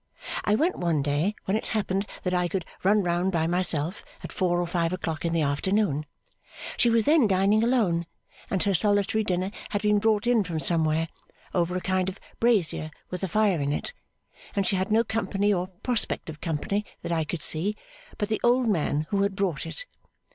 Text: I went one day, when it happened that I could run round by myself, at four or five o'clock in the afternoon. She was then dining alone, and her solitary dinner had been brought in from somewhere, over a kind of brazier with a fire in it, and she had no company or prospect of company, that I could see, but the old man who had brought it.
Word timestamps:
I 0.45 0.55
went 0.55 0.79
one 0.79 1.03
day, 1.03 1.35
when 1.45 1.55
it 1.55 1.67
happened 1.77 2.07
that 2.23 2.33
I 2.33 2.47
could 2.47 2.65
run 2.83 3.03
round 3.03 3.31
by 3.31 3.45
myself, 3.45 4.03
at 4.23 4.31
four 4.31 4.59
or 4.59 4.65
five 4.65 4.91
o'clock 4.91 5.25
in 5.25 5.31
the 5.31 5.43
afternoon. 5.43 6.07
She 6.75 6.89
was 6.89 7.05
then 7.05 7.27
dining 7.27 7.63
alone, 7.63 8.07
and 8.49 8.63
her 8.63 8.73
solitary 8.73 9.23
dinner 9.23 9.51
had 9.69 9.83
been 9.83 9.99
brought 9.99 10.25
in 10.25 10.43
from 10.43 10.57
somewhere, 10.57 11.07
over 11.53 11.75
a 11.75 11.81
kind 11.81 12.09
of 12.09 12.19
brazier 12.39 12.89
with 13.11 13.23
a 13.23 13.27
fire 13.27 13.59
in 13.61 13.71
it, 13.71 13.93
and 14.55 14.65
she 14.65 14.75
had 14.75 14.91
no 14.91 15.03
company 15.03 15.53
or 15.53 15.67
prospect 15.67 16.31
of 16.31 16.41
company, 16.41 16.83
that 17.03 17.11
I 17.11 17.23
could 17.23 17.43
see, 17.43 17.75
but 18.17 18.27
the 18.27 18.41
old 18.43 18.67
man 18.67 19.05
who 19.11 19.21
had 19.21 19.35
brought 19.35 19.67
it. 19.67 19.85